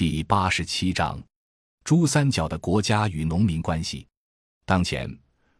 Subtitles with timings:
[0.00, 1.22] 第八十七章：
[1.84, 4.06] 珠三角的国家与农民关系。
[4.64, 5.14] 当前，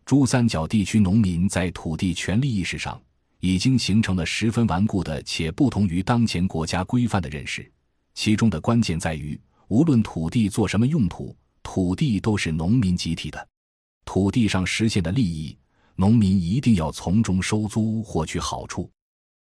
[0.07, 2.99] 珠三角地区农民在土地权利意识上
[3.41, 7.71] 已经形成了十分顽固的且不同于当前国家规范的认识。
[8.15, 13.49] 其中的关键在于，无论土地做什么用途，土地都是农民集体的。
[14.07, 15.55] 土地上实现的利益，
[15.97, 18.91] 农民一定要从中收租获取好处。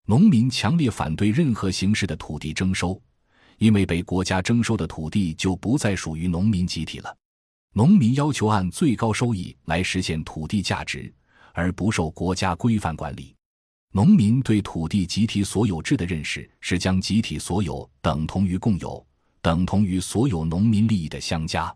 [0.06, 3.00] 农民强烈反对任何形式的土地征收。
[3.58, 7.16] 因为被国家征收的土地就不再属于农民集体了，
[7.74, 11.12] 农民要求按最高收益来实现土地价值，
[11.52, 13.34] 而不受国家规范管理。
[13.92, 19.04] 农民对土地集体所有制的认识是将集体所有等同于共有，
[19.40, 21.74] 等同于所有农民利益的相加。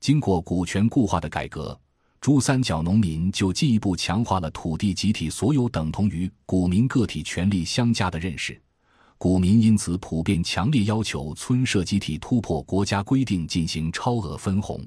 [0.00, 1.78] 经过股权固化的改革，
[2.20, 8.60] 珠三角农民就进一步强化了土地集体所有等同于股民个体权利相加的认识。
[9.18, 14.86] 股民因此普遍强烈要求村社集体突破国家规定进行超额分红。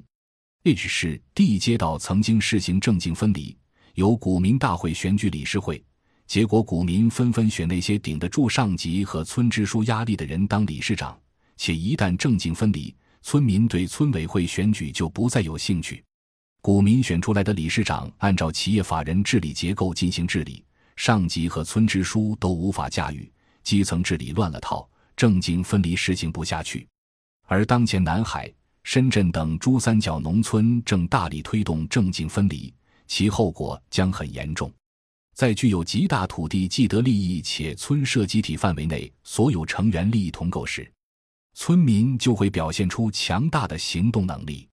[0.64, 3.56] H 市地街道曾经试行政经分离，
[3.94, 5.82] 由股民大会选举理事会，
[6.26, 11.18] 结果股民纷纷选那些顶得住上级和村支书压力的人当理事长，
[11.56, 16.04] 且一旦政经分离，村民对村委会选举就不再有兴趣。
[16.60, 20.62] 股民选出来的理事长按照企业法人治理结构进行治理，
[20.96, 23.30] 上级和村支书都无法驾驭。
[23.68, 26.88] 基层治理乱了套，政经分离实行不下去，
[27.44, 28.50] 而当前南海、
[28.82, 32.72] 深圳等珠三角农村正大力推动政经分离，
[33.06, 34.72] 其后果将很严重。
[35.34, 40.90] 在具有极大土地既得利益且村社集体范围内所有成员利益同构时，
[41.52, 44.66] 村民就会表现出强大的行动能力。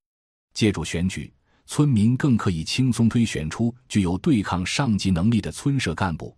[0.54, 1.34] 借助选举，
[1.66, 6.34] 村民更可以轻松推选出具有对抗上级能力的村社干部。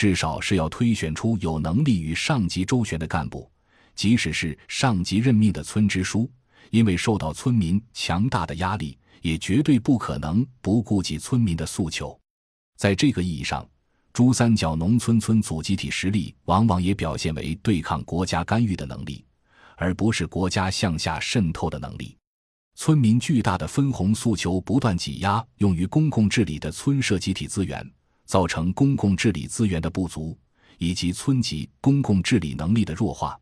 [0.00, 3.50] 至少是要推选出有能力与上级周旋的干部，
[3.94, 6.26] 即使是上级任命的村支书，
[6.70, 12.18] 因为受到村民强大的压力，也绝对不可能不顾及村民的诉求。
[12.78, 13.68] 在这个意义上，
[14.14, 19.22] 珠三角农村村组集体实力往往也表现为对抗国家干预的能力，
[19.76, 22.16] 而不是国家向下渗透的能力。
[22.74, 27.86] 村民巨大的分红诉求不断挤压用于公共治理的村社集体资源。
[28.30, 30.38] 造成公共治理资源的不足，
[30.78, 33.36] 以及村级公共治理能力的弱化，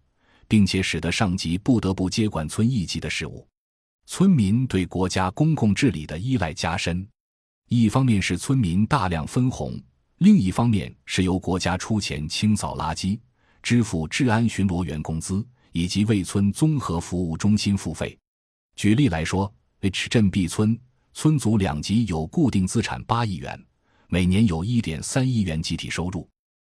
[0.48, 3.46] 并且使得上级不得不接管村一级的事务，
[4.06, 7.06] 村民对国家公共治理的依赖加深。
[7.68, 9.78] 一方面是村民大量分红，
[10.20, 13.20] 另一方面是由国家出钱清扫垃圾、
[13.62, 18.18] 支付治安巡逻员工资，以及为村综合服务中心付费。
[18.74, 20.80] 举例来说，H 镇 B 村
[21.12, 23.62] 村组两级有固定资产八亿元。
[24.10, 26.26] 每年有一点三亿元集体收入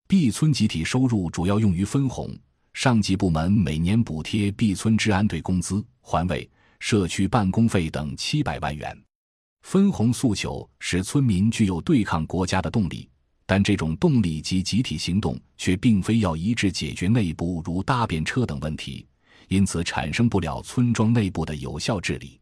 [0.08, 2.36] ，B 村集体收入主要用于分红，
[2.74, 9.00] 上级部门每年补贴 B 村治安队工资、环卫、社区办公费等七百万元。
[9.62, 13.08] 分红诉求使村民具有对抗国家的动力，
[13.46, 19.06] 但这种动力及集体行动却并非要一致解决内部如搭便车等问题，
[19.50, 22.40] 因此产生不了村庄内部的有效治理。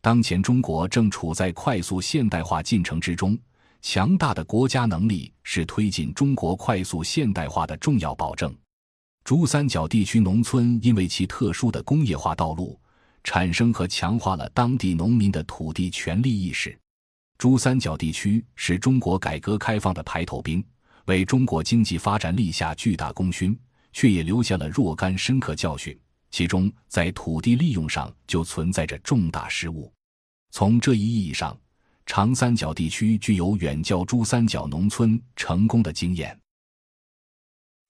[0.00, 3.38] 当前中国正处在快速现代化进程之中。
[3.82, 8.56] 强大的国家能力是推进中国快速现代化的重要保证。
[9.24, 12.80] 珠三角地区农村因为其特殊的工业化道路，
[13.24, 16.76] 产生和强化了当地农民的土地权利意识。
[17.38, 20.64] 珠三角地区是中国改革开放的排头兵，
[21.06, 23.58] 为中国经济发展立下巨大功勋，
[23.92, 25.98] 却也留下了若干深刻教训。
[26.30, 29.92] 其中，在土地利用上就存在着重大失误。
[30.50, 31.56] 从这一意义上，
[32.14, 36.38] 长三角地区具有远较珠三角农村成功的经验。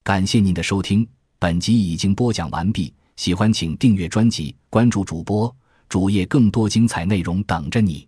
[0.01, 1.05] 感谢您的收听，
[1.39, 2.93] 本集已经播讲完毕。
[3.17, 5.53] 喜欢请订阅专辑，关注主播
[5.89, 8.07] 主页，更多精彩内容等着你。